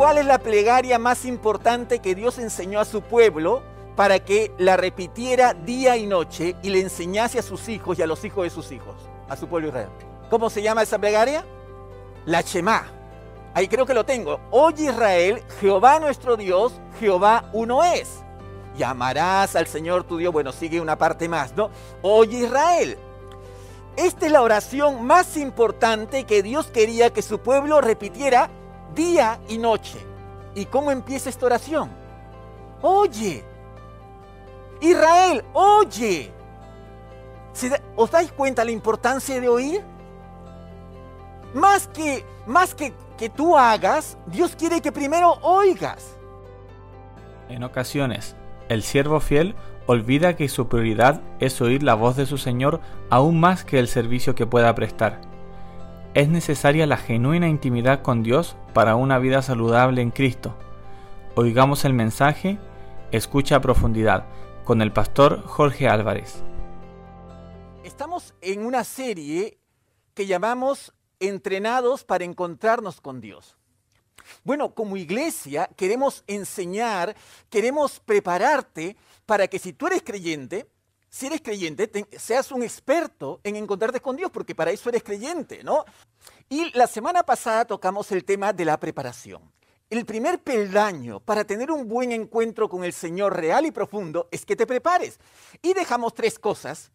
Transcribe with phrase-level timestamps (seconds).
[0.00, 3.62] cuál es la plegaria más importante que Dios enseñó a su pueblo
[3.96, 8.06] para que la repitiera día y noche y le enseñase a sus hijos y a
[8.06, 8.94] los hijos de sus hijos,
[9.28, 9.90] a su pueblo Israel?
[10.30, 11.44] ¿Cómo se llama esa plegaria?
[12.24, 12.86] La Shema.
[13.52, 14.40] Ahí creo que lo tengo.
[14.50, 18.22] Oye Israel, Jehová nuestro Dios, Jehová uno es.
[18.78, 20.32] Llamarás al Señor tu Dios.
[20.32, 21.68] Bueno, sigue una parte más, ¿no?
[22.00, 22.96] Oye Israel.
[23.96, 28.48] Esta es la oración más importante que Dios quería que su pueblo repitiera
[28.94, 29.98] día y noche.
[30.54, 31.90] ¿Y cómo empieza esta oración?
[32.82, 33.44] Oye.
[34.80, 36.32] Israel, oye.
[37.96, 39.82] ¿Os dais cuenta la importancia de oír?
[41.54, 46.16] Más que, más que que tú hagas, Dios quiere que primero oigas.
[47.50, 48.34] En ocasiones,
[48.70, 53.38] el siervo fiel olvida que su prioridad es oír la voz de su Señor aún
[53.38, 55.20] más que el servicio que pueda prestar.
[56.20, 60.54] Es necesaria la genuina intimidad con Dios para una vida saludable en Cristo.
[61.34, 62.58] Oigamos el mensaje,
[63.10, 64.26] escucha a profundidad,
[64.66, 66.42] con el pastor Jorge Álvarez.
[67.84, 69.56] Estamos en una serie
[70.12, 73.56] que llamamos Entrenados para encontrarnos con Dios.
[74.44, 77.16] Bueno, como iglesia queremos enseñar,
[77.48, 80.66] queremos prepararte para que si tú eres creyente,
[81.10, 85.64] si eres creyente, seas un experto en encontrarte con Dios, porque para eso eres creyente,
[85.64, 85.84] ¿no?
[86.48, 89.42] Y la semana pasada tocamos el tema de la preparación.
[89.90, 94.46] El primer peldaño para tener un buen encuentro con el Señor real y profundo es
[94.46, 95.18] que te prepares.
[95.62, 96.92] Y dejamos tres cosas,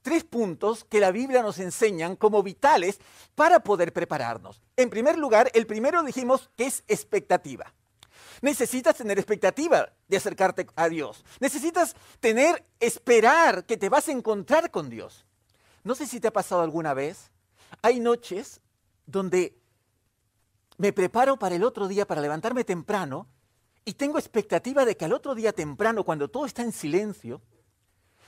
[0.00, 2.98] tres puntos que la Biblia nos enseñan como vitales
[3.34, 4.62] para poder prepararnos.
[4.78, 7.74] En primer lugar, el primero dijimos que es expectativa.
[8.44, 11.24] Necesitas tener expectativa de acercarte a Dios.
[11.40, 15.24] Necesitas tener, esperar que te vas a encontrar con Dios.
[15.82, 17.30] No sé si te ha pasado alguna vez.
[17.80, 18.60] Hay noches
[19.06, 19.56] donde
[20.76, 23.28] me preparo para el otro día, para levantarme temprano,
[23.82, 27.40] y tengo expectativa de que al otro día temprano, cuando todo está en silencio,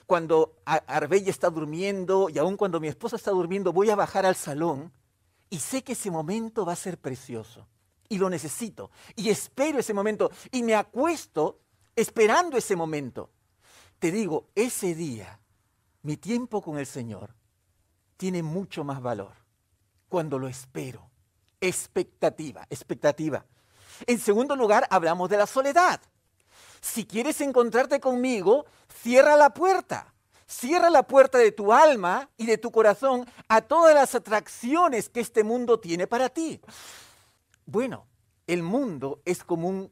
[0.06, 4.36] cuando Arbella está durmiendo y aún cuando mi esposa está durmiendo, voy a bajar al
[4.36, 4.94] salón
[5.50, 7.68] y sé que ese momento va a ser precioso
[8.08, 11.60] y lo necesito y espero ese momento y me acuesto
[11.94, 13.30] esperando ese momento.
[13.98, 15.40] Te digo, ese día,
[16.02, 17.34] mi tiempo con el Señor
[18.16, 19.32] tiene mucho más valor
[20.08, 21.10] cuando lo espero.
[21.60, 23.44] Expectativa, expectativa.
[24.06, 26.00] En segundo lugar, hablamos de la soledad.
[26.80, 28.66] Si quieres encontrarte conmigo,
[29.02, 30.12] cierra la puerta.
[30.46, 35.20] Cierra la puerta de tu alma y de tu corazón a todas las atracciones que
[35.20, 36.60] este mundo tiene para ti.
[37.66, 38.06] Bueno,
[38.46, 39.90] el mundo es como un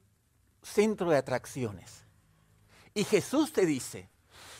[0.62, 2.05] centro de atracciones.
[2.95, 4.09] Y Jesús te dice,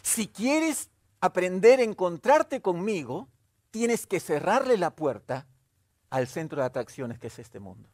[0.03, 3.29] si quieres aprender a encontrarte conmigo,
[3.71, 5.47] tienes que cerrarle la puerta
[6.11, 7.89] al centro de atracciones que es este mundo.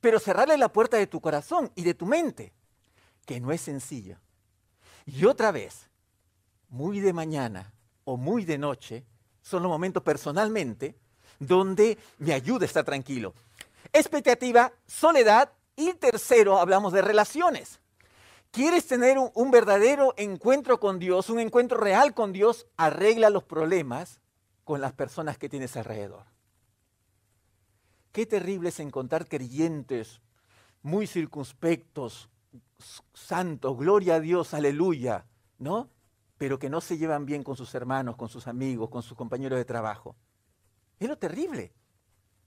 [0.00, 2.52] Pero cerrarle la puerta de tu corazón y de tu mente,
[3.24, 4.18] que no es sencillo.
[5.06, 5.88] Y otra vez,
[6.68, 7.72] muy de mañana
[8.04, 9.04] o muy de noche,
[9.40, 10.94] son los momentos personalmente
[11.38, 13.34] donde me ayuda a estar tranquilo
[13.92, 17.80] expectativa, soledad y tercero hablamos de relaciones.
[18.50, 22.66] ¿Quieres tener un, verdadero encuentro con Dios, un encuentro real con Dios?
[22.76, 24.20] Arregla los problemas
[24.64, 26.24] con las personas que tienes alrededor.
[28.12, 30.22] Qué terrible es encontrar creyentes
[30.82, 32.30] muy circunspectos,
[33.12, 35.26] santos, gloria a Dios, aleluya,
[35.58, 35.90] ¿no?
[36.38, 39.58] Pero que no se llevan bien con sus hermanos, con sus amigos, con sus compañeros
[39.58, 40.16] de trabajo.
[40.98, 41.74] Es lo terrible.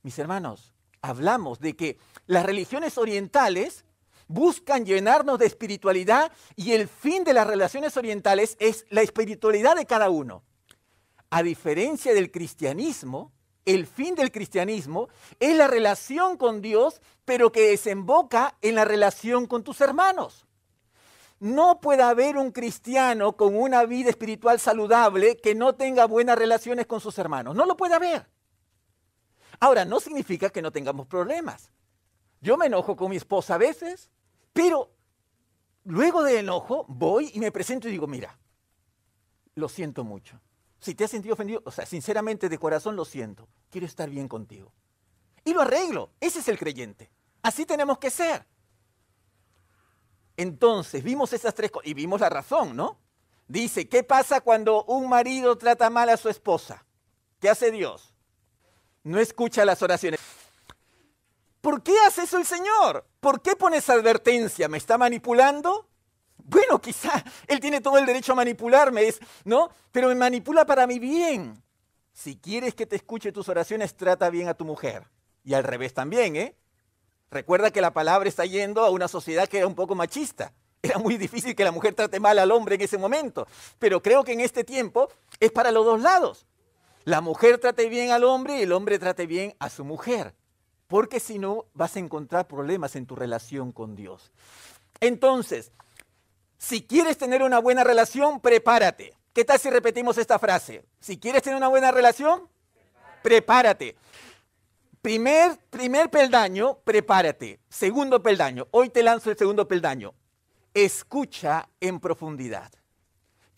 [0.02, 3.86] Mis hermanos, hablamos de que las religiones orientales
[4.28, 9.86] buscan llenarnos de espiritualidad y el fin de las relaciones orientales es la espiritualidad de
[9.86, 10.44] cada uno.
[11.32, 13.32] A diferencia del cristianismo,
[13.66, 15.10] el fin del cristianismo
[15.40, 20.48] es la relación con Dios, pero que desemboca en la relación con tus hermanos.
[21.40, 26.86] No puede haber un cristiano con una vida espiritual saludable que no tenga buenas relaciones
[26.86, 27.56] con sus hermanos.
[27.56, 28.28] No lo puede haber.
[29.60, 31.72] Ahora, no significa que no tengamos problemas.
[32.42, 34.10] Yo me enojo con mi esposa a veces,
[34.54, 34.92] pero
[35.84, 38.38] luego del enojo voy y me presento y digo, mira,
[39.56, 40.40] lo siento mucho.
[40.80, 43.50] Si te has sentido ofendido, o sea, sinceramente de corazón lo siento.
[43.70, 44.72] Quiero estar bien contigo.
[45.44, 46.12] Y lo arreglo.
[46.22, 47.12] Ese es el creyente.
[47.42, 48.46] Así tenemos que ser.
[50.38, 52.98] Entonces, vimos esas tres cosas y vimos la razón, ¿no?
[53.50, 56.86] Dice, ¿qué pasa cuando un marido trata mal a su esposa?
[57.40, 58.14] ¿Qué hace Dios?
[59.10, 60.20] No escucha las oraciones.
[61.62, 63.06] ¿Por qué hace eso el Señor?
[63.20, 64.70] ¿Por qué pone esa advertencia?
[64.70, 65.90] ¿Me está manipulando?
[66.38, 69.14] Bueno, quizá Él tiene todo el derecho a manipularme,
[69.44, 69.70] ¿no?
[69.92, 71.62] Pero me manipula para mi bien.
[72.14, 75.08] Si quieres que te escuche tus oraciones, trata bien a tu mujer.
[75.44, 76.56] Y al revés también, ¿eh?
[77.32, 80.54] Recuerda que la palabra está yendo a una sociedad que era un poco machista.
[80.82, 83.48] Era muy difícil que la mujer trate mal al hombre en ese momento.
[83.80, 85.10] Pero creo que en este tiempo
[85.40, 86.46] es para los dos lados.
[87.10, 90.36] La mujer trate bien al hombre y el hombre trate bien a su mujer.
[90.86, 94.32] Porque si no, vas a encontrar problemas en tu relación con Dios.
[95.00, 95.72] Entonces,
[96.60, 99.16] si quieres tener una buena relación, prepárate.
[99.34, 100.86] ¿Qué tal si repetimos esta frase?
[101.00, 102.48] Si quieres tener una buena relación,
[103.24, 103.96] prepárate.
[105.02, 107.60] Primer, primer peldaño, prepárate.
[107.70, 110.14] Segundo peldaño, hoy te lanzo el segundo peldaño.
[110.76, 112.72] Escucha en profundidad.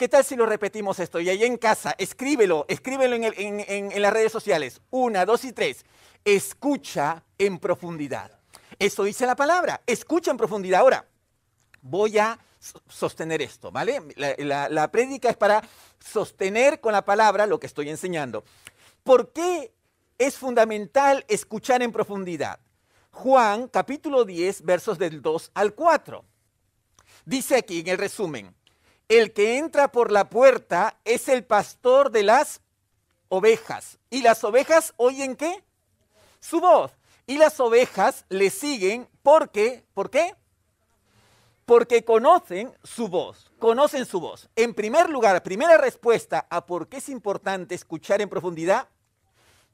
[0.02, 1.20] ¿Qué tal si lo repetimos esto?
[1.20, 4.82] Y ahí en casa, escríbelo, escríbelo en, las redes sociales.
[4.90, 5.86] Una, dos y tres.
[6.26, 8.40] Escucha en profundidad.
[8.80, 9.84] Eso dice la palabra.
[9.86, 10.80] Escucha en profundidad.
[10.80, 11.06] Ahora,
[11.84, 12.40] voy a
[12.88, 14.02] sostener esto, ¿vale?
[14.16, 15.62] La, la, prédica es para
[16.00, 18.44] sostener con la palabra lo que estoy enseñando.
[19.04, 19.72] ¿Por qué
[20.18, 22.60] es fundamental escuchar en profundidad?
[23.12, 26.26] Juan capítulo 10, versos del 2 al 4.
[27.24, 28.56] Dice aquí en el resumen,
[29.12, 32.62] el que entra por la puerta es el pastor de las
[33.28, 34.00] ovejas.
[34.10, 35.66] ¿Y las ovejas oyen qué?
[36.40, 36.94] Su voz.
[37.28, 40.34] Y las ovejas le siguen porque, ¿por qué?
[41.66, 44.50] Porque conocen su voz, conocen su voz.
[44.56, 48.88] En primer lugar, primera respuesta a por qué es importante escuchar en profundidad,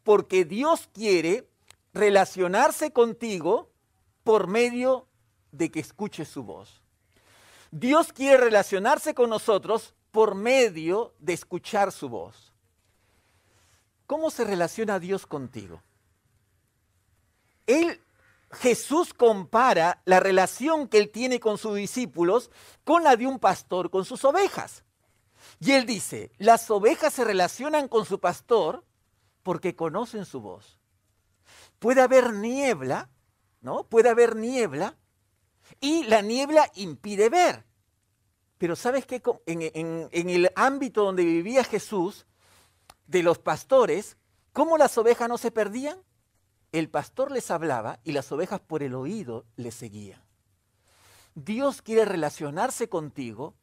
[0.04, 1.48] porque Dios quiere
[1.94, 3.70] relacionarse contigo
[4.24, 5.08] por medio
[5.52, 6.82] de que escuches su voz.
[7.72, 12.54] Dios quiere relacionarse con nosotros por medio de escuchar su voz.
[14.06, 15.82] ¿Cómo se relaciona Dios contigo?
[17.66, 18.02] Él
[18.52, 22.50] Jesús compara la relación que él tiene con sus discípulos
[22.84, 24.84] con la de un pastor con sus ovejas.
[25.60, 28.86] Y él dice, las ovejas se relacionan con su pastor
[29.44, 30.80] porque conocen su voz.
[31.80, 33.10] Puede haber niebla,
[33.62, 33.84] ¿no?
[33.84, 34.96] Puede haber niebla
[35.80, 37.66] y la niebla impide ver.
[38.58, 39.22] Pero ¿sabes qué?
[39.46, 42.26] En, en el ámbito donde vivía Jesús,
[43.06, 44.18] de los pastores,
[44.52, 46.00] ¿cómo las ovejas no se perdían?
[46.72, 50.22] el pastor les hablaba y las ovejas por el oído les seguían.
[51.36, 53.56] Dios quiere relacionarse contigo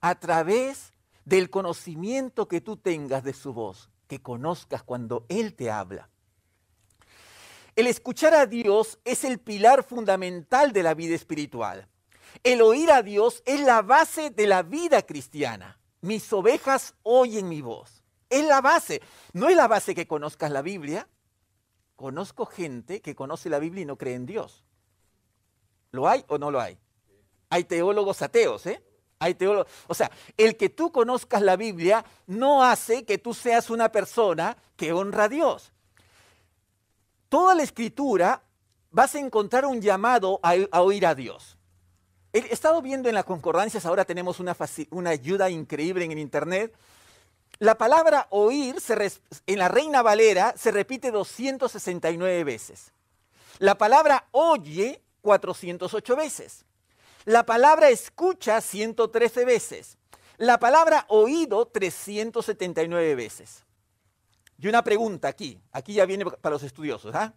[0.00, 0.92] a través
[1.24, 6.08] del conocimiento que tú tengas de su voz, que conozcas cuando Él te habla.
[7.76, 11.88] El escuchar a Dios es el pilar fundamental de la vida espiritual.
[12.42, 15.78] El oír a Dios es la base de la vida cristiana.
[16.00, 18.02] Mis ovejas oyen mi voz.
[18.28, 19.00] Es la base.
[19.32, 21.08] No es la base que conozcas la Biblia,
[21.96, 24.64] Conozco gente que conoce la Biblia y no cree en Dios.
[25.92, 26.78] ¿Lo hay o no lo hay?
[27.48, 28.82] Hay teólogos ateos, ¿eh?
[29.18, 29.72] Hay teólogos.
[29.86, 34.58] O sea, el que tú conozcas la Biblia no hace que tú seas una persona
[34.76, 35.72] que honra a Dios.
[37.28, 38.42] Toda la escritura
[38.90, 41.56] vas a encontrar un llamado a, oír a Dios.
[42.32, 44.56] He estado viendo en las concordancias, ahora tenemos una,
[44.90, 46.74] una ayuda increíble en el Internet,
[47.58, 48.76] la palabra oír
[49.46, 52.92] en la Reina Valera se repite 269 veces.
[53.58, 56.64] La palabra oye 408 veces.
[57.24, 59.96] La palabra escucha 113 veces.
[60.36, 63.65] La palabra oído 379 veces.
[64.58, 67.14] Y una pregunta aquí, aquí ya viene para los estudiosos.
[67.14, 67.34] ¿ah?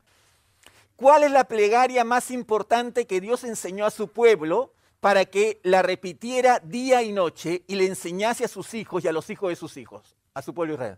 [0.96, 5.82] ¿Cuál es la plegaria más importante que Dios enseñó a su pueblo para que la
[5.82, 9.56] repitiera día y noche y le enseñase a sus hijos y a los hijos de
[9.56, 10.98] sus hijos, a su pueblo Israel.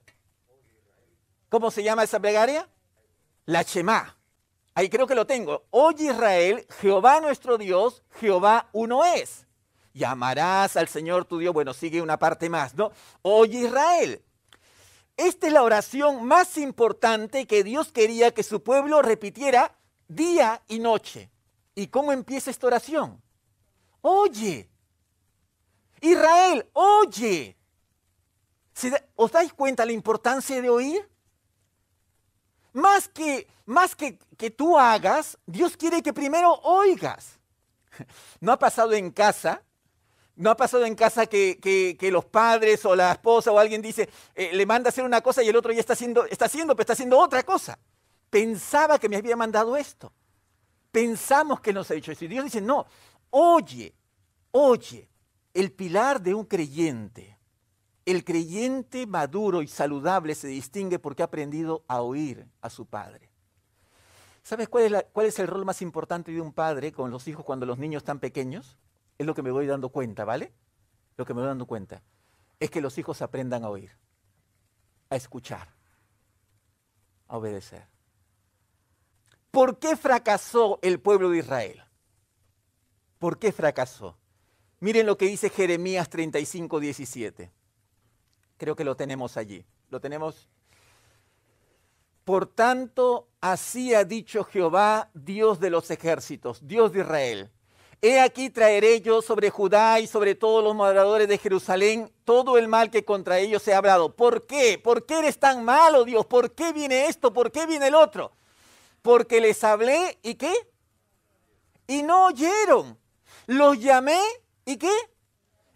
[1.49, 2.67] ¿Cómo se llama esa plegaria?
[3.45, 4.17] La Shema.
[4.73, 5.65] Ahí creo que lo tengo.
[5.69, 9.45] Oye Israel, Jehová nuestro Dios, Jehová uno es.
[9.93, 11.53] Llamarás al Señor tu Dios.
[11.53, 12.91] Bueno, sigue una parte más, ¿no?
[13.21, 14.23] Oye Israel.
[15.21, 20.79] Esta es la oración más importante que Dios quería que su pueblo repitiera día y
[20.79, 21.29] noche.
[21.75, 23.21] ¿Y cómo empieza esta oración?
[24.01, 24.67] oye.
[26.01, 27.55] Israel, oye.
[29.15, 31.07] ¿Os dais cuenta la importancia de oír?
[32.73, 37.37] Más que, más que, que tú hagas, Dios quiere que primero oigas.
[38.39, 39.61] ¿No ha pasado en casa?
[40.35, 44.51] ¿No ha pasado en casa que, los padres o la esposa o alguien dice, eh,
[44.53, 46.83] le manda a hacer una cosa y el otro ya está haciendo, está haciendo, pero
[46.83, 47.77] está haciendo otra cosa?
[48.29, 50.13] Pensaba que me había mandado esto.
[50.91, 52.25] Pensamos que nos ha dicho eso.
[52.25, 52.85] Y Dios dice, no,
[53.29, 53.93] oye,
[54.51, 55.09] oye,
[55.53, 57.38] el pilar de un creyente.
[58.05, 63.29] El creyente maduro y saludable se distingue porque ha aprendido a oír a su padre.
[64.43, 67.45] ¿Sabes cuál es, cuál es, el rol más importante de un padre con los hijos
[67.45, 68.77] cuando los niños están pequeños?
[69.17, 70.53] Es lo que me voy dando cuenta, ¿vale?
[71.17, 72.01] Lo que me voy dando cuenta
[72.59, 73.91] es que los hijos aprendan a oír,
[75.09, 75.69] a escuchar,
[77.27, 77.87] a obedecer.
[79.51, 81.83] ¿Por qué fracasó el pueblo de Israel?
[83.19, 84.17] ¿Por qué fracasó?
[84.79, 87.51] Miren lo que dice Jeremías 35, 17.
[88.57, 89.65] Creo que lo tenemos allí.
[89.89, 90.49] Lo tenemos.
[92.23, 97.51] Por tanto, así ha dicho Jehová, Dios de los ejércitos, Dios de Israel.
[98.01, 102.67] He aquí traeré yo sobre Judá y sobre todos los moradores de Jerusalén todo el
[102.67, 104.15] mal que contra ellos he hablado.
[104.15, 104.79] ¿Por qué?
[104.84, 106.25] ¿Por qué eres tan malo, Dios?
[106.25, 107.31] ¿Por qué viene esto?
[107.31, 108.31] ¿Por qué viene el otro?
[109.01, 110.53] porque les hablé y qué?
[111.88, 112.98] Y no oyeron.
[113.48, 114.20] Los llamé
[114.65, 114.93] y qué?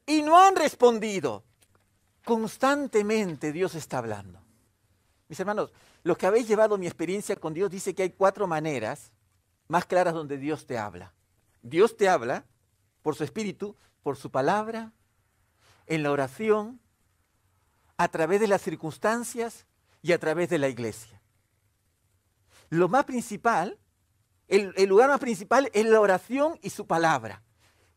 [0.06, 1.44] Y no han respondido.
[2.24, 4.40] Constantemente Dios está hablando.
[5.28, 9.12] Mis hermanos, los que habéis llevado mi experiencia con Dios dice que hay cuatro maneras
[9.68, 11.12] más claras donde Dios te habla.
[11.66, 12.46] Dios te habla
[13.02, 14.94] por su espíritu, por su palabra,
[15.88, 16.80] en la oración,
[17.98, 19.66] a través de las circunstancias
[20.02, 21.22] y a través de la iglesia
[22.70, 23.78] lo más principal,
[24.48, 27.44] el, lugar más principal es la oración y su palabra.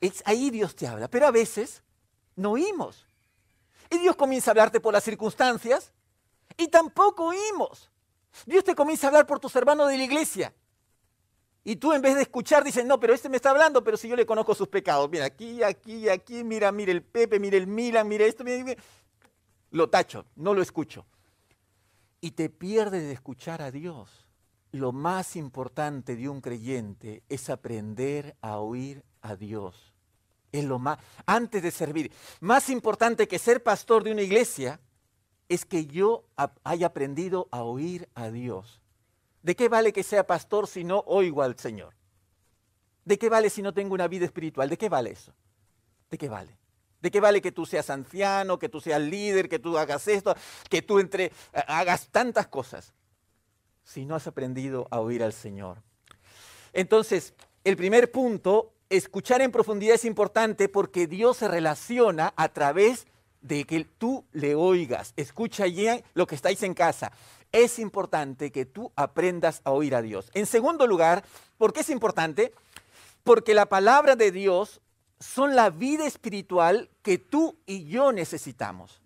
[0.00, 1.82] Es ahí Dios te habla, pero a veces
[2.36, 3.06] no oímos.
[3.90, 5.92] Y Dios comienza a hablarte por las circunstancias
[6.56, 7.90] y tampoco oímos.
[8.46, 10.54] Dios te comienza a hablar por tus hermanos de la iglesia.
[11.68, 14.08] Y tú en vez de escuchar dices, no, pero este me está hablando, pero si
[14.08, 15.10] yo le conozco sus pecados.
[15.10, 18.74] Mira, aquí, aquí, aquí, mira, mira el Pepe, mira el Milan, mira esto, mira,
[19.72, 21.04] lo tacho, no lo escucho.
[22.22, 24.08] Y te pierdes de escuchar a Dios
[24.72, 29.92] lo más importante de un creyente es aprender a oír a Dios.
[30.52, 32.10] Es lo más, antes de servir,
[32.40, 34.80] más importante que ser pastor de una iglesia
[35.50, 36.24] es que yo
[36.64, 38.80] haya aprendido a oír a Dios.
[39.42, 41.94] ¿De qué vale que sea pastor si no oigo al Señor?
[43.04, 44.68] ¿De qué vale si no tengo una vida espiritual?
[44.68, 45.32] ¿De qué vale eso?
[46.10, 46.58] ¿De qué vale?
[47.00, 50.34] ¿De qué vale que tú seas anciano, que tú seas líder, que tú hagas esto,
[50.68, 52.92] que tú entre, hagas tantas cosas?
[53.88, 55.78] si no has aprendido a oír al Señor.
[56.74, 57.32] Entonces,
[57.64, 63.06] el primer punto, escuchar en profundidad es importante porque Dios se relaciona a través
[63.40, 65.14] de que tú le oigas.
[65.16, 67.12] Escucha ya lo que estáis en casa.
[67.52, 70.30] Es importante que tú aprendas a oír a Dios.
[70.34, 71.24] En segundo lugar,
[71.56, 72.52] ¿por qué es importante?
[73.24, 74.80] Porque la palabra de Dios
[75.20, 79.00] son la vida espiritual que tú y yo necesitamos.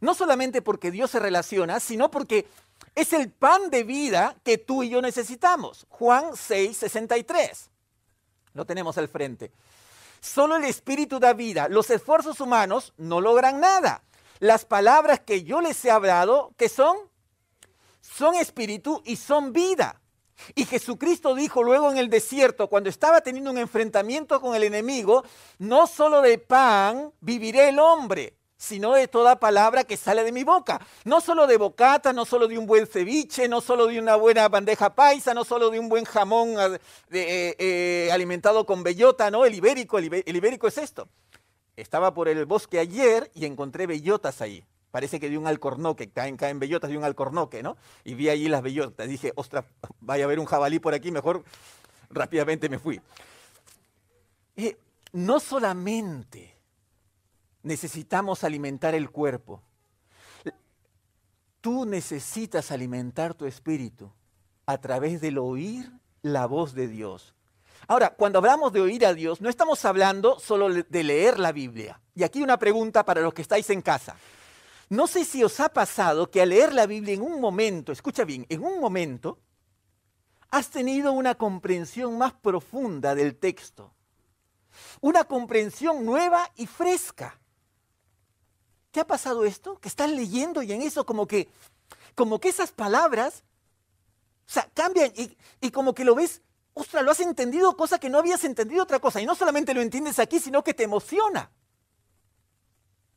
[0.00, 2.46] No solamente porque Dios se relaciona, sino porque
[2.94, 5.86] es el pan de vida que tú y yo necesitamos.
[5.88, 7.70] Juan 6, 63.
[8.54, 9.52] Lo tenemos al frente.
[10.20, 11.68] Solo el Espíritu da vida.
[11.68, 14.02] Los esfuerzos humanos no logran nada.
[14.38, 16.96] Las palabras que yo les he hablado, ¿qué son?
[18.16, 20.00] Son espíritu y son vida.
[20.54, 25.24] Y Jesucristo dijo luego en el desierto, cuando estaba teniendo un enfrentamiento con el enemigo,
[25.58, 30.44] no solo de pan viviré el hombre, sino de toda palabra que sale de mi
[30.44, 30.80] boca.
[31.04, 34.48] No solo de bocata, no solo de un buen ceviche, no solo de una buena
[34.48, 36.56] bandeja paisa, no solo de un buen jamón
[37.10, 39.44] eh, eh, alimentado con bellota, ¿no?
[39.44, 41.08] El ibérico, el, ibérico es esto.
[41.76, 44.64] Estaba por el bosque ayer y encontré bellotas ahí.
[44.90, 47.76] Parece que de un alcornoque, caen, caen bellotas de un alcornoque, ¿no?
[48.04, 49.08] Y vi allí las bellotas.
[49.08, 49.64] Dije, ostras,
[50.00, 51.44] vaya a haber un jabalí por aquí, mejor
[52.10, 53.00] rápidamente me fui.
[54.56, 54.76] Eh,
[55.12, 56.56] no solamente
[57.62, 59.62] necesitamos alimentar el cuerpo.
[61.60, 64.10] Tú necesitas alimentar tu espíritu
[64.66, 65.92] a través del oír
[66.22, 67.34] la voz de Dios.
[67.86, 72.00] Ahora, cuando hablamos de oír a Dios, no estamos hablando solo de leer la Biblia.
[72.14, 74.16] Y aquí una pregunta para los que estáis en casa.
[74.90, 78.24] No sé si os ha pasado que al leer la Biblia en un momento, escucha
[78.24, 79.38] bien, en un momento,
[80.50, 83.94] has tenido una comprensión más profunda del texto.
[85.00, 87.40] Una comprensión nueva y fresca.
[88.90, 89.78] ¿Te ha pasado esto?
[89.78, 91.48] Que estás leyendo y en eso como que,
[92.16, 93.44] como que esas palabras,
[94.48, 96.42] o sea, cambian y, y como que lo ves,
[96.74, 99.20] ostras, lo has entendido, cosa que no habías entendido otra cosa.
[99.20, 101.52] Y no solamente lo entiendes aquí, sino que te emociona.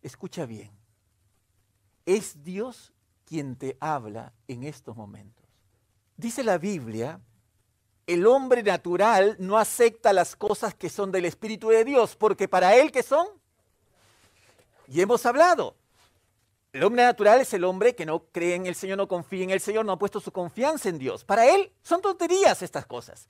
[0.03, 0.82] Escucha bien.
[2.05, 2.91] Es Dios
[3.25, 5.45] quien te habla en estos momentos.
[6.17, 7.19] Dice la Biblia,
[8.05, 12.75] el hombre natural no acepta las cosas que son del Espíritu de Dios, porque para
[12.75, 13.27] él que son
[14.87, 15.75] y hemos hablado.
[16.73, 19.51] El hombre natural es el hombre que no cree en el Señor, no confía en
[19.51, 21.23] el Señor, no ha puesto su confianza en Dios.
[21.23, 23.27] Para él son tonterías estas cosas.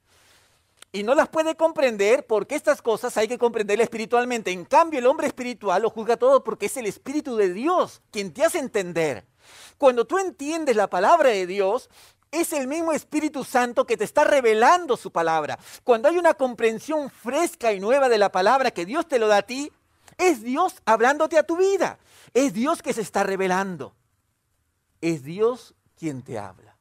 [0.96, 4.52] Y no las puede comprender porque estas cosas hay que comprenderlas espiritualmente.
[4.52, 8.32] En cambio, el hombre espiritual lo juzga todo porque es el Espíritu de Dios quien
[8.32, 9.26] te hace entender.
[9.80, 11.90] Cuando tú entiendes la palabra de Dios,
[12.30, 15.58] es el mismo Espíritu Santo que te está revelando su palabra.
[15.84, 19.38] Cuando hay una comprensión fresca y nueva de la palabra que Dios te lo da
[19.38, 19.72] a ti,
[20.20, 21.98] es Dios hablándote a tu vida.
[22.36, 23.96] Es Dios que se está revelando.
[25.02, 26.73] Es Dios quien te habla.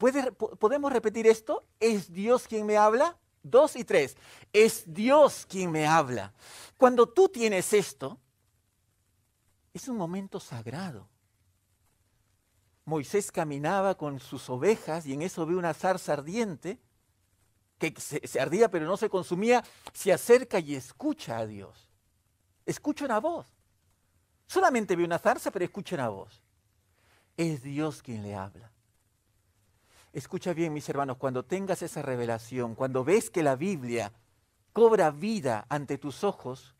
[0.00, 1.66] ¿Podemos repetir esto?
[1.78, 3.18] ¿Es Dios quien me habla?
[3.42, 4.16] Dos y tres.
[4.50, 6.32] Es Dios quien me habla.
[6.78, 8.18] Cuando tú tienes esto,
[9.74, 11.06] es un momento sagrado.
[12.86, 16.78] Moisés caminaba con sus ovejas y en eso ve una zarza ardiente
[17.78, 21.90] que se, ardía pero no se consumía, se acerca y escucha a Dios.
[22.64, 23.46] Escucha una voz.
[24.46, 26.42] Solamente ve una zarza, pero escucha una voz.
[27.36, 28.69] Es Dios quien le habla.
[30.12, 34.12] Escucha bien, mis hermanos, cuando tengas esa revelación, cuando ves que la Biblia
[34.72, 36.74] cobra vida ante tus ojos,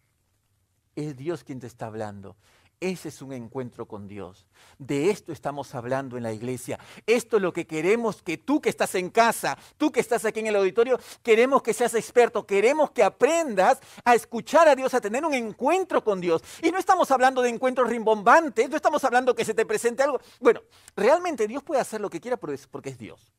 [0.96, 2.36] es Dios quien te está hablando.
[2.80, 4.46] Ese es un encuentro con Dios.
[4.78, 6.78] De esto estamos hablando en la iglesia.
[7.06, 10.40] Esto es lo que queremos que tú que estás en casa, tú que estás aquí
[10.40, 15.00] en el auditorio, queremos que seas experto, queremos que aprendas a escuchar a Dios, a
[15.02, 16.42] tener un encuentro con Dios.
[16.62, 20.18] Y no estamos hablando de encuentros rimbombantes, no estamos hablando que se te presente algo.
[20.40, 20.62] Bueno,
[20.96, 23.30] realmente Dios puede hacer lo que quiera porque es Dios.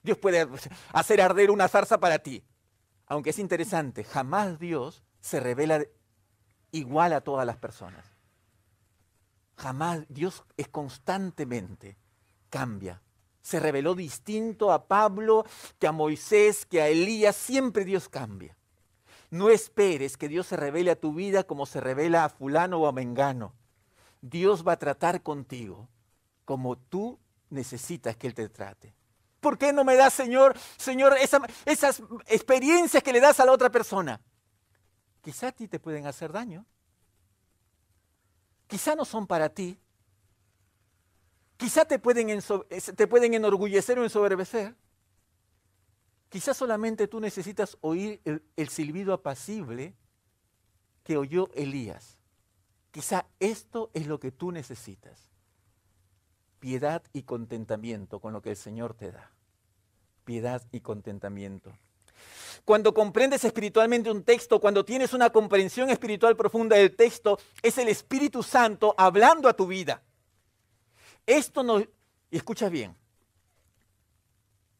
[0.00, 0.46] Dios puede
[0.92, 2.44] hacer arder una zarza para ti.
[3.06, 5.84] Aunque es interesante, jamás Dios se revela
[6.70, 8.15] igual a todas las personas.
[9.56, 11.96] Jamás, Dios es constantemente,
[12.50, 13.02] cambia.
[13.42, 15.44] Se reveló distinto a Pablo
[15.78, 18.56] que a Moisés, que a Elías, siempre Dios cambia.
[19.30, 22.86] No esperes que Dios se revele a tu vida como se revela a fulano o
[22.86, 23.54] a mengano.
[24.20, 25.88] Dios va a tratar contigo
[26.44, 27.18] como tú
[27.50, 28.94] necesitas que Él te trate.
[29.40, 31.16] ¿Por qué no me das, Señor, Señor,
[31.64, 34.20] esas experiencias que le das a la otra persona?
[35.22, 36.66] Quizá a ti te pueden hacer daño
[38.66, 39.78] quizá no son para ti,
[41.56, 42.40] quizá te pueden,
[42.96, 44.74] te pueden enorgullecer o ensoberbecer,
[46.28, 49.94] quizá solamente tú necesitas oír el, el silbido apacible
[51.02, 52.18] que oyó Elías.
[52.90, 55.30] Quizá esto es lo que tú necesitas.
[56.58, 59.30] Piedad y contentamiento con lo que el Señor te da.
[60.24, 61.78] Piedad y contentamiento.
[62.64, 67.88] Cuando comprendes espiritualmente un texto, cuando tienes una comprensión espiritual profunda del texto, es el
[67.88, 70.02] Espíritu Santo hablando a tu vida.
[71.26, 71.82] Esto no,
[72.30, 72.96] escucha bien,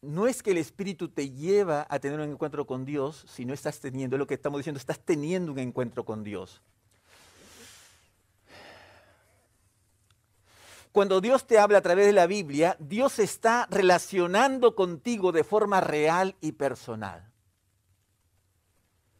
[0.01, 3.53] no es que el Espíritu te lleva a tener un encuentro con Dios, si no
[3.53, 6.61] estás teniendo, es lo que estamos diciendo, estás teniendo un encuentro con Dios.
[10.91, 15.79] Cuando Dios te habla a través de la Biblia, Dios está relacionando contigo de forma
[15.79, 17.26] real y personal.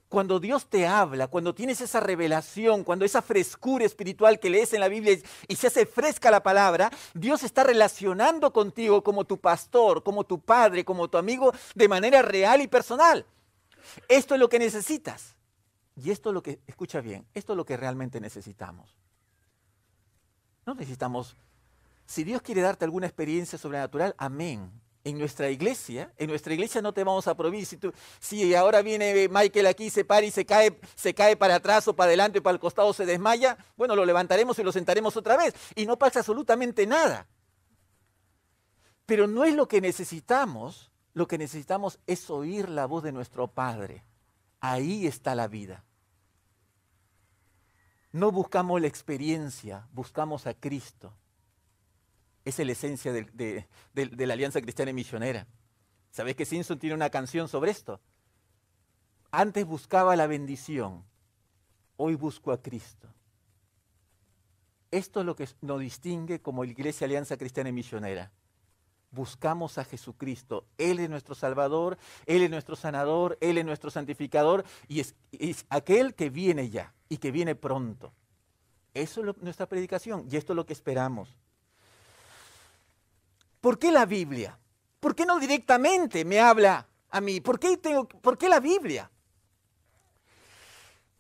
[0.10, 4.80] Cuando Dios te habla, cuando tienes esa revelación, cuando esa frescura espiritual que lees en
[4.80, 5.18] la Biblia
[5.48, 10.40] y se hace fresca la palabra, Dios está relacionando contigo como tu pastor, como tu
[10.40, 13.26] padre, como tu amigo, de manera real y personal.
[14.08, 15.36] Esto es lo que necesitas.
[15.96, 18.96] Y esto es lo que, escucha bien, esto es lo que realmente necesitamos.
[20.66, 21.36] No necesitamos,
[22.06, 24.72] si Dios quiere darte alguna experiencia sobrenatural, amén
[25.08, 27.66] en nuestra iglesia, en nuestra iglesia no te vamos a prohibir.
[27.66, 27.80] Si,
[28.20, 31.96] si ahora viene Michael aquí, se para y se cae, se cae para atrás o
[31.96, 35.38] para adelante o para el costado, se desmaya, bueno, lo levantaremos y lo sentaremos otra
[35.38, 35.54] vez.
[35.76, 37.26] Y no pasa absolutamente nada.
[39.06, 40.92] Pero no es lo que necesitamos.
[41.14, 44.04] Lo que necesitamos es oír la voz de nuestro Padre.
[44.60, 45.86] Ahí está la vida.
[48.12, 51.14] No buscamos la experiencia, buscamos a Cristo.
[52.48, 55.46] Esa es la esencia de, la Alianza Cristiana y Misionera.
[56.12, 58.00] ¿Sabes que Simpson tiene una canción sobre esto?
[59.32, 61.04] Antes buscaba la bendición,
[61.98, 63.10] hoy busco a Cristo.
[64.92, 68.32] Esto es lo que nos distingue como Iglesia Alianza Cristiana y Misionera.
[69.12, 70.66] Buscamos a Jesucristo.
[70.78, 75.16] Él es nuestro Salvador, Él es nuestro sanador, Él es nuestro santificador y es,
[75.68, 78.14] aquel que viene ya y que viene pronto.
[78.94, 81.38] Eso es nuestra predicación y esto es lo que esperamos.
[83.62, 84.58] ¿Por qué la Biblia?
[85.00, 87.42] ¿Por qué no directamente me habla a mí?
[87.42, 89.10] ¿Por qué, tengo, por qué la Biblia?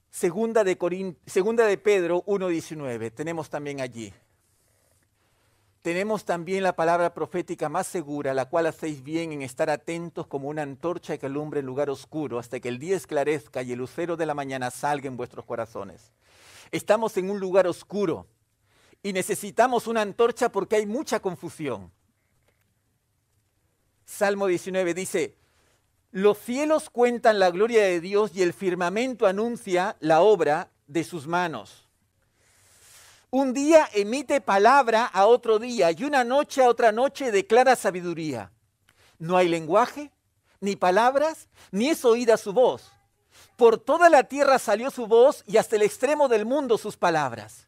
[0.10, 4.13] Segunda de, segunda de Pedro 1.19, tenemos también allí.
[5.84, 10.50] Tenemos también la palabra profética más segura, la cual hacéis bien en estar atentos como
[10.50, 14.17] una antorcha que alumbra en lugar oscuro, hasta que el día esclarezca y el lucero
[14.17, 16.12] de la mañana salga en vuestros corazones.
[16.71, 18.28] Estamos en un lugar oscuro
[19.02, 21.91] y necesitamos una antorcha porque hay mucha confusión.
[24.08, 25.36] Salmo 19 dice,
[26.12, 31.28] los cielos cuentan la gloria de Dios y el firmamento anuncia la obra de sus
[31.28, 31.86] manos.
[33.30, 38.52] Un día emite palabra a otro día y una noche a otra noche declara sabiduría.
[39.20, 40.12] No hay lenguaje,
[40.62, 42.89] ni palabras, ni es oída su voz.
[43.58, 47.66] Por toda la tierra salió su voz y hasta el extremo del mundo sus palabras.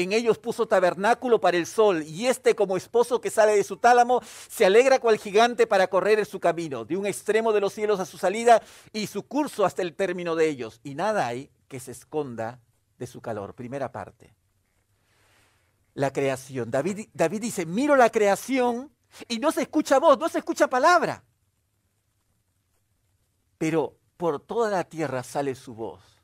[0.00, 3.76] En ellos puso tabernáculo para el sol, y este como esposo que sale de su
[3.76, 7.74] tálamo, se alegra cual gigante para correr en su camino, de un extremo de los
[7.74, 8.62] cielos a su salida
[8.94, 10.80] y su curso hasta el término de ellos.
[10.82, 12.60] Y nada hay que se esconda
[12.98, 13.54] de su calor.
[13.54, 14.34] Primera parte.
[15.92, 16.70] La creación.
[16.70, 18.90] David, David dice, miro la creación
[19.28, 21.24] y no se escucha voz, no se escucha palabra.
[23.58, 26.19] Pero por toda la tierra sale su voz.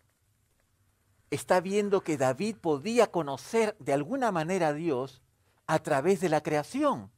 [1.30, 5.22] Está viendo que David podía conocer de alguna manera a Dios
[5.66, 7.10] a través de la creación.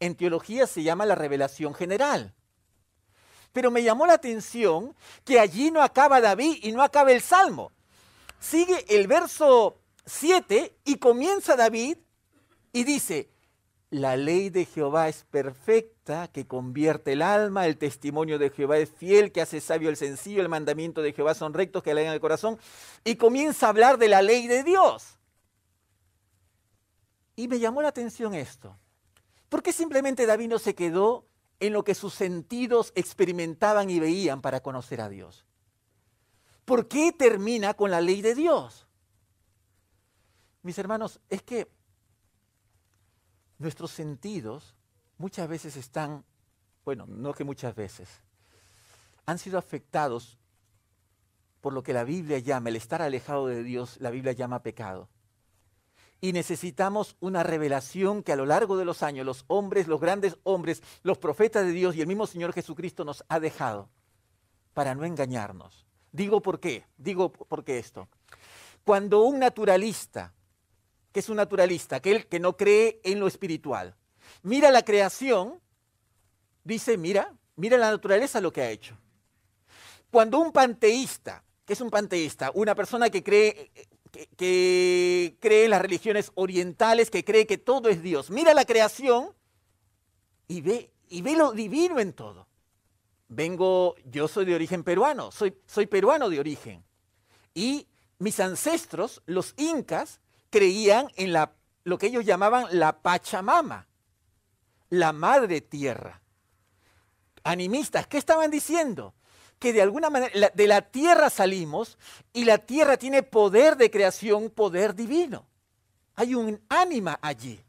[0.00, 2.34] En teología se llama la revelación general.
[3.52, 7.72] Pero me llamó la atención que allí no acaba David y no acaba el Salmo.
[8.38, 11.98] Sigue el verso 7 y comienza David
[12.72, 13.30] y dice,
[13.90, 18.90] la ley de Jehová es perfecta, que convierte el alma, el testimonio de Jehová es
[18.90, 22.20] fiel, que hace sabio el sencillo, el mandamiento de Jehová son rectos, que alegran el
[22.20, 22.58] corazón.
[23.04, 25.18] Y comienza a hablar de la ley de Dios.
[27.34, 28.76] Y me llamó la atención esto.
[29.48, 31.26] ¿Por qué simplemente David no se quedó
[31.60, 35.46] en lo que sus sentidos experimentaban y veían para conocer a Dios?
[36.66, 38.86] ¿Por qué termina con la ley de Dios?
[40.62, 41.77] Mis hermanos, es que
[43.58, 44.74] nuestros sentidos
[45.18, 46.24] muchas veces están,
[46.84, 48.08] bueno, no que muchas veces,
[49.26, 50.38] han sido afectados
[51.60, 55.08] por lo que la Biblia llama, el estar alejado de Dios, la Biblia llama pecado.
[56.20, 60.36] Y necesitamos una revelación que a lo largo de los años los hombres, los grandes
[60.42, 63.88] hombres, los profetas de Dios y el mismo Señor Jesucristo nos ha dejado
[64.72, 65.86] para no engañarnos.
[66.10, 68.08] Digo por qué, digo por qué esto.
[68.84, 70.32] Cuando un naturalista
[71.12, 73.96] que es un naturalista, aquel que no cree en lo espiritual.
[74.42, 75.60] Mira la creación,
[76.64, 78.96] dice, mira, mira la naturaleza lo que ha hecho.
[80.10, 82.50] Cuando un panteísta, que es un panteísta?
[82.54, 83.70] Una persona que cree,
[84.36, 88.30] que, cree en las religiones orientales, que cree que todo es Dios.
[88.30, 89.34] Mira la creación
[90.46, 92.48] y ve, y ve lo divino en todo.
[93.28, 96.82] Vengo, yo soy de origen peruano, soy, soy peruano de origen.
[97.52, 97.86] Y
[98.18, 101.52] mis ancestros, los incas, creían en la,
[101.84, 103.86] lo que ellos llamaban la Pachamama,
[104.90, 106.20] la madre tierra.
[107.44, 109.14] Animistas, ¿qué estaban diciendo?
[109.58, 111.98] Que de alguna manera de la tierra salimos
[112.32, 115.46] y la tierra tiene poder de creación, poder divino.
[116.14, 117.60] Hay un ánima allí.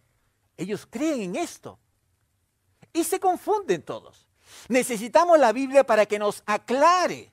[0.58, 1.80] Ellos creen en esto.
[2.94, 4.28] Y se confunden todos.
[4.68, 7.32] Necesitamos la Biblia para que nos aclare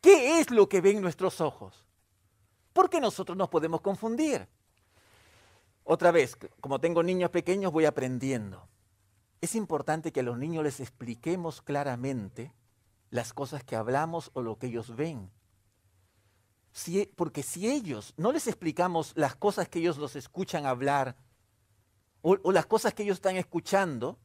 [0.00, 1.84] qué es lo que ven nuestros ojos
[2.72, 4.46] porque nosotros nos podemos confundir.
[5.84, 8.68] Otra vez, como tengo niños pequeños, voy aprendiendo.
[9.40, 12.52] Es importante que a los niños les expliquemos claramente
[13.10, 15.30] las cosas que hablamos o lo que ellos ven.
[17.16, 21.16] porque si ellos no les explicamos las cosas que ellos los escuchan hablar
[22.22, 24.18] o, o las cosas que ellos están escuchando,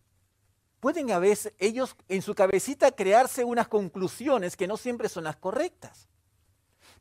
[0.79, 5.37] pueden a veces ellos en su cabecita crearse unas conclusiones que no siempre son las
[5.37, 6.07] correctas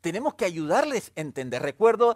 [0.04, 1.62] tenemos que ayudarles a entender.
[1.62, 2.14] Recuerdo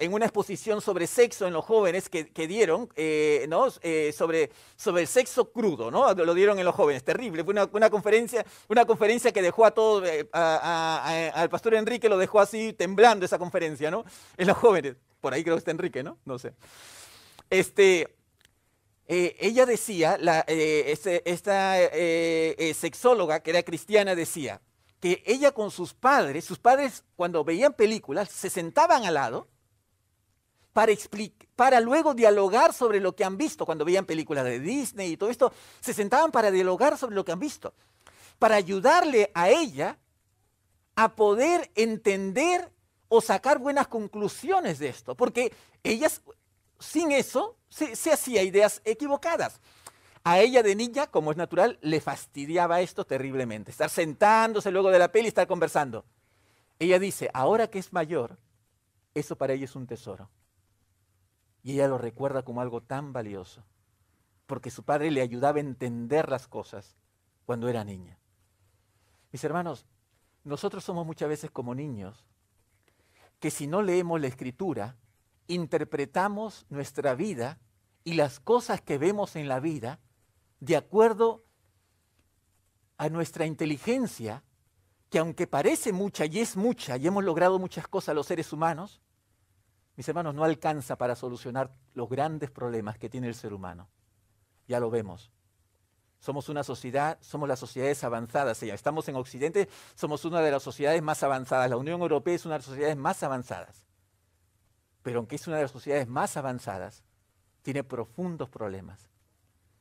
[0.00, 3.66] en una exposición sobre sexo en los jóvenes que, dieron, eh, ¿no?
[3.82, 6.14] Eh, sobre, sobre el sexo crudo, ¿no?
[6.14, 7.44] Lo dieron en los jóvenes, terrible.
[7.44, 12.40] Fue una, conferencia, una conferencia que dejó a todo, eh, al pastor Enrique lo dejó
[12.40, 14.06] así temblando esa conferencia, ¿no?
[14.38, 14.96] En los jóvenes.
[15.20, 16.16] Por ahí creo que está Enrique, ¿no?
[16.24, 16.54] No sé.
[17.50, 18.08] Este,
[19.06, 21.76] ella decía, la, este, esta
[22.72, 24.62] sexóloga que era cristiana decía,
[25.00, 29.48] que ella con sus padres, sus padres cuando veían películas, se sentaban al lado
[30.72, 30.92] para,
[31.56, 33.64] para luego dialogar sobre lo que han visto.
[33.64, 37.32] Cuando veían películas de Disney y todo esto, se sentaban para dialogar sobre lo que
[37.32, 37.74] han visto,
[38.38, 39.98] para ayudarle a ella
[40.96, 42.72] a poder entender
[43.08, 46.22] o sacar buenas conclusiones de esto, porque ellas
[46.78, 49.60] sin eso se, se hacía ideas equivocadas.
[50.28, 53.70] A ella de niña, como es natural, le fastidiaba esto terriblemente.
[53.70, 56.04] Estar sentándose luego de la peli y estar conversando.
[56.78, 58.38] Ella dice, ahora que es mayor,
[59.14, 60.28] eso para ella es un tesoro.
[61.62, 63.64] Y ella lo recuerda como algo tan valioso.
[64.46, 66.94] Porque su padre le ayudaba a entender las cosas
[67.46, 68.18] cuando era niña.
[69.32, 69.86] Mis hermanos,
[70.44, 72.26] nosotros somos muchas veces como niños
[73.40, 74.98] que si no leemos la escritura,
[75.46, 77.60] interpretamos nuestra vida
[78.04, 80.00] y las cosas que vemos en la vida
[80.60, 81.44] de acuerdo
[82.96, 84.42] a nuestra inteligencia,
[85.10, 89.00] que aunque parece mucha y es mucha y hemos logrado muchas cosas los seres humanos,
[89.96, 93.88] mis hermanos, no alcanza para solucionar los grandes problemas que tiene el ser humano.
[94.68, 95.32] Ya lo vemos.
[96.20, 98.62] Somos una sociedad, somos las sociedades avanzadas.
[98.62, 101.70] Estamos en Occidente, somos una de las sociedades más avanzadas.
[101.70, 103.84] La Unión Europea es una de las sociedades más avanzadas.
[105.02, 107.02] pero aunque es una de las sociedades más avanzadas,
[107.62, 109.07] tiene profundos problemas.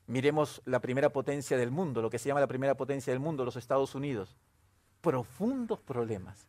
[0.07, 3.43] Miremos la primera potencia del mundo, lo que se llama la primera potencia del mundo,
[3.43, 4.37] los Estados Unidos.
[5.01, 6.47] Profundos problemas.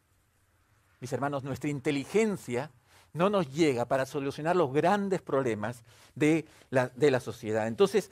[1.00, 2.70] Mis hermanos, nuestra inteligencia
[3.12, 5.82] no nos llega para solucionar los grandes problemas
[6.14, 7.66] de la, de la sociedad.
[7.66, 8.08] Entonces,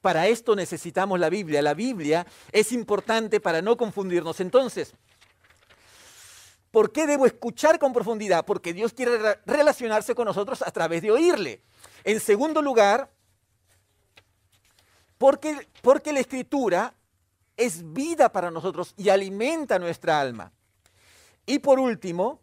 [0.00, 1.62] para esto necesitamos la Biblia.
[1.62, 4.40] La Biblia es importante para no confundirnos.
[4.40, 4.94] Entonces,
[6.70, 8.44] ¿por qué debo escuchar con profundidad?
[8.44, 11.62] Porque Dios quiere relacionarse con nosotros a través de oírle.
[12.02, 13.10] En segundo lugar,
[15.20, 16.94] porque, porque la escritura
[17.54, 20.50] es vida para nosotros y alimenta nuestra alma.
[21.44, 22.40] Y por último,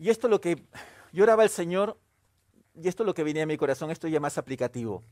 [0.00, 0.64] y esto es lo que
[1.12, 2.00] yo oraba al Señor,
[2.74, 5.04] y esto es lo que venía a mi corazón, esto ya más aplicativo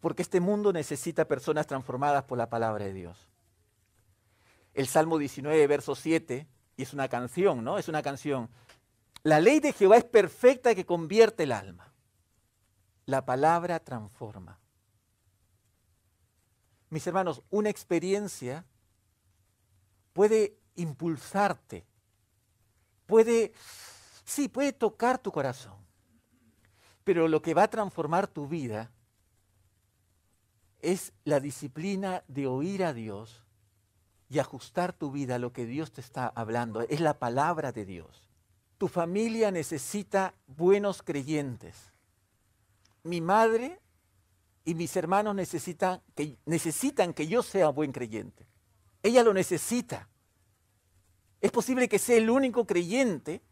[0.00, 3.28] porque este mundo necesita personas transformadas por la palabra de Dios.
[4.72, 7.78] El Salmo 19, verso 7, y es una canción, ¿no?
[7.78, 8.48] Es una canción.
[9.22, 11.92] La ley de Jehová es perfecta que convierte el alma.
[13.04, 14.59] La palabra transforma.
[16.90, 18.64] Mis hermanos, una experiencia
[20.12, 21.86] puede impulsarte,
[23.06, 23.52] puede,
[24.24, 25.78] sí, puede tocar tu corazón,
[27.04, 28.90] pero lo que va a transformar tu vida
[30.80, 33.44] es la disciplina de oír a Dios
[34.28, 36.80] y ajustar tu vida a lo que Dios te está hablando.
[36.82, 38.28] Es la palabra de Dios.
[38.78, 41.92] Tu familia necesita buenos creyentes.
[43.02, 43.80] Mi madre
[44.70, 48.46] y mis hermanos necesitan que, necesitan que yo sea buen creyente.
[49.02, 50.08] Ella lo necesita.
[51.40, 53.42] Es posible que sea el único creyente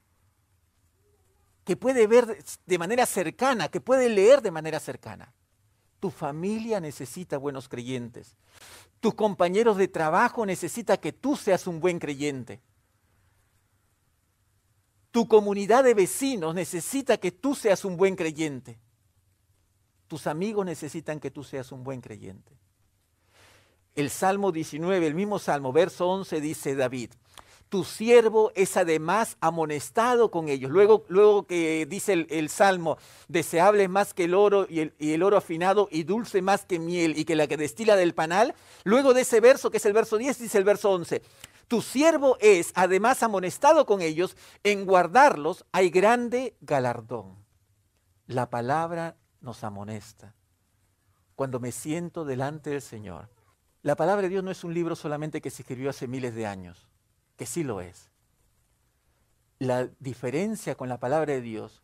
[1.65, 5.35] que puede ver de manera cercana, que puede leer de manera cercana.
[5.99, 8.37] Tu familia necesita buenos creyentes.
[9.01, 12.61] Tus compañeros de trabajo necesitan que tú seas un buen creyente.
[15.11, 18.79] Tu comunidad de vecinos necesita que tú seas un buen creyente.
[20.09, 22.53] Tus amigos necesitan que tú seas un buen creyente.
[23.95, 27.11] El Salmo 19, el mismo Salmo, verso 11, dice David,
[27.69, 30.71] tu siervo es además amonestado con ellos.
[30.71, 32.97] Luego, luego que dice el, Salmo,
[33.29, 37.27] deseable más que el oro y el, oro afinado y dulce más que miel y
[37.27, 38.55] que la que destila del panal.
[38.85, 41.21] Luego de ese verso, que es el verso 10, dice el verso 11,
[41.67, 47.37] tu siervo es además amonestado con ellos, en guardarlos hay grande galardón.
[48.27, 50.35] La palabra nos amonesta.
[51.37, 53.29] Cuando me siento delante del Señor,
[53.83, 56.47] la palabra de Dios no es un libro solamente que se escribió hace miles de
[56.47, 56.89] años
[57.39, 58.11] que sí lo es.
[59.61, 61.83] La diferencia con la palabra de Dios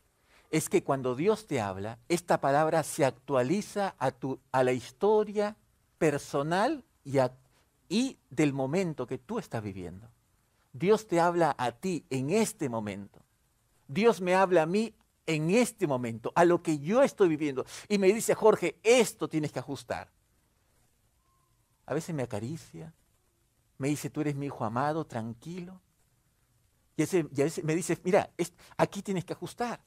[0.50, 5.56] es que cuando Dios te habla, esta palabra se actualiza a, tu, a la historia
[5.96, 7.18] personal y,
[7.88, 10.08] y del momento que tú estás viviendo.
[10.72, 13.20] Dios te habla a ti en este momento.
[13.86, 14.92] Dios me habla a mí
[15.26, 17.64] en este momento, a lo que yo estoy viviendo.
[17.88, 20.10] Y me dice, Jorge, esto tienes que ajustar.
[21.86, 22.92] A veces me acaricia,
[23.78, 25.80] me dice, tú eres mi hijo amado, tranquilo.
[26.96, 28.30] Y, a veces me dice, mira,
[28.76, 29.80] aquí tienes que ajustar.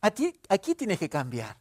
[0.00, 1.58] Aquí, tienes que cambiar.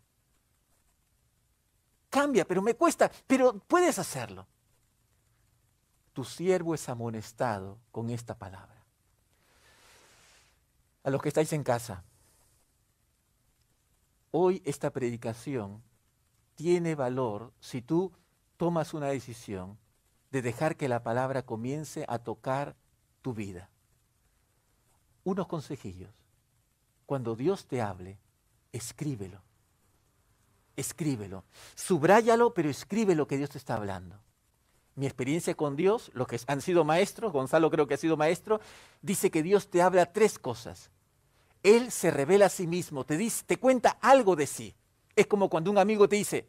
[2.10, 4.48] Cambia, pero me cuesta, pero puedes hacerlo.
[6.14, 8.84] Tu siervo es amonestado con esta palabra.
[11.04, 12.04] A los que estáis en casa,
[14.32, 15.82] hoy esta predicación
[16.56, 18.12] tiene valor si tú
[18.58, 19.78] tomas una decisión
[20.32, 22.76] de dejar que la palabra comience a tocar
[23.22, 23.70] tu vida.
[25.24, 26.12] Unos consejillos.
[27.06, 28.20] Cuando Dios te hable,
[28.72, 29.42] escríbelo.
[30.76, 31.44] Escríbelo.
[31.76, 34.20] Subráyalo, pero escribe lo que Dios te está hablando.
[34.96, 38.60] Mi experiencia con Dios, los que han sido maestros, Gonzalo creo que ha sido maestro,
[39.02, 40.92] dice que Dios te habla tres cosas.
[41.64, 44.76] Él se revela a sí mismo, te, dice, te cuenta algo de sí.
[45.16, 46.48] Es como cuando un amigo te dice,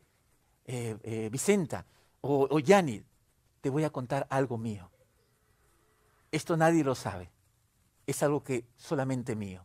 [0.66, 1.84] eh, eh, Vicenta
[2.20, 3.02] o, o Yanni,
[3.60, 4.90] te voy a contar algo mío.
[6.30, 7.30] Esto nadie lo sabe.
[8.06, 9.64] Es algo que solamente mío.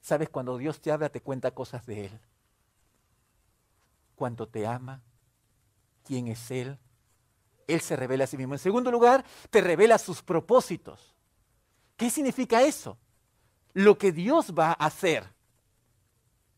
[0.00, 0.28] ¿Sabes?
[0.28, 2.20] Cuando Dios te habla, te cuenta cosas de Él.
[4.16, 5.02] Cuánto te ama,
[6.04, 6.78] quién es Él.
[7.66, 8.54] Él se revela a sí mismo.
[8.54, 11.14] En segundo lugar, te revela sus propósitos.
[11.96, 12.98] ¿Qué significa eso?
[13.72, 15.24] Lo que Dios va a hacer.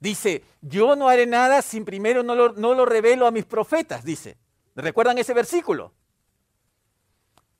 [0.00, 4.36] Dice, yo no haré nada sin primero no lo, revelo a mis profetas, dice.
[4.74, 5.92] ¿Recuerdan ese versículo?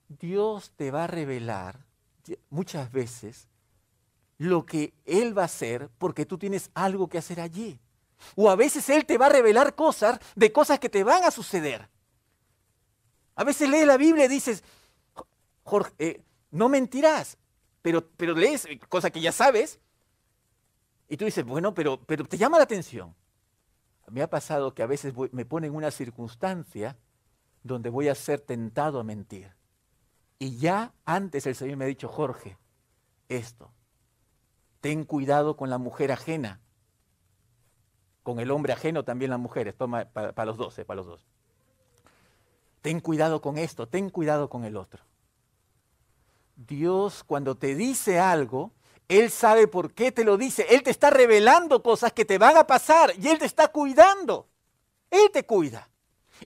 [0.08, 1.78] Dios te va a revelar
[2.50, 3.48] muchas veces
[4.38, 7.78] lo que Él va a hacer porque tú tienes algo que hacer allí.
[8.34, 11.30] O a veces Él te va a revelar cosas de cosas que te van a
[11.30, 11.88] suceder.
[13.34, 14.64] A veces lees la Biblia y dices,
[15.62, 17.38] Jorge, eh, no mentirás,
[17.82, 19.80] pero, pero lees cosas que ya sabes.
[21.08, 23.14] Y tú dices, bueno, pero, pero te llama la atención.
[24.08, 26.96] Me ha pasado que a veces me pone en una circunstancia
[27.62, 29.54] donde voy a ser tentado a mentir.
[30.38, 32.56] Y ya antes el Señor me ha dicho, Jorge,
[33.28, 33.72] esto,
[34.80, 36.60] ten cuidado con la mujer ajena,
[38.22, 41.26] con el hombre ajeno también las mujeres, toma para, los dos, eh, para los dos.
[42.80, 45.04] Ten cuidado con esto, ten cuidado con el otro.
[46.56, 48.72] Dios cuando te dice algo,
[49.08, 50.66] Él sabe por qué te lo dice.
[50.70, 54.48] Él te está revelando cosas que te van a pasar y Él te está cuidando.
[55.10, 55.88] Él te cuida.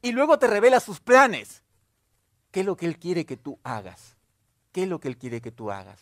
[0.02, 1.62] Y luego te revela sus planes.
[2.50, 4.16] ¿Qué es lo que Él quiere que tú hagas?
[4.72, 6.00] ¿Qué es lo que Él quiere que tú hagas?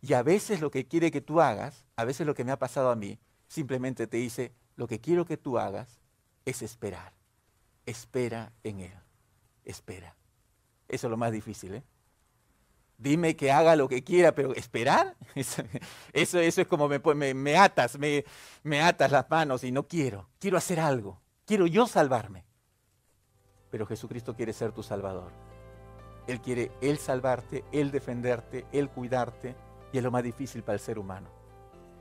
[0.00, 2.58] Y a veces lo que quiere que tú hagas, a veces lo que me ha
[2.58, 6.00] pasado a mí, simplemente te dice, lo que quiero que tú hagas
[6.44, 7.12] es esperar.
[7.86, 8.98] Espera en Él.
[9.64, 10.16] Espera.
[10.88, 11.82] Eso es lo más difícil, ¿eh?
[12.98, 15.62] Dime que haga lo que quiera, pero esperar, eso,
[16.12, 18.24] eso, es como me, me, atas, me,
[18.62, 20.28] me atas las manos y no quiero.
[20.38, 21.20] Quiero hacer algo.
[21.44, 22.44] Quiero yo salvarme.
[23.70, 25.32] Pero Jesucristo quiere ser tu salvador.
[26.26, 29.56] Él quiere Él salvarte, Él defenderte, Él cuidarte.
[29.92, 31.28] Y es lo más difícil para el ser humano.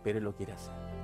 [0.03, 1.00] Pero Él lo quiere hacer.